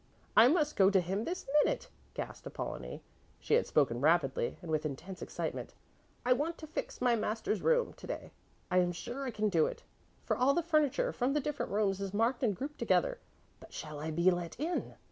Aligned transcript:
"I 0.35 0.47
must 0.47 0.75
go 0.77 0.89
to 0.89 0.99
him 0.99 1.25
this 1.25 1.45
minute," 1.63 1.87
gasped 2.15 2.47
Apollonie; 2.47 3.03
she 3.39 3.53
had 3.53 3.67
spoken 3.67 4.01
rapidly 4.01 4.57
and 4.63 4.71
with 4.71 4.83
intense 4.83 5.21
excitement. 5.21 5.75
"I 6.25 6.33
want 6.33 6.57
to 6.57 6.65
fix 6.65 7.01
my 7.01 7.15
master's 7.15 7.61
room 7.61 7.93
to 7.93 8.07
day. 8.07 8.31
I 8.71 8.79
am 8.79 8.93
sure 8.93 9.25
I 9.27 9.29
can 9.29 9.47
do 9.47 9.67
it, 9.67 9.83
for 10.23 10.35
all 10.35 10.55
the 10.55 10.63
furniture 10.63 11.13
from 11.13 11.33
the 11.33 11.39
different 11.39 11.71
rooms 11.71 12.01
is 12.01 12.15
marked 12.15 12.41
and 12.41 12.55
grouped 12.55 12.79
together. 12.79 13.19
But 13.59 13.73
shall 13.73 13.99
I 13.99 14.09
be 14.09 14.31
let 14.31 14.59
in? 14.59 14.95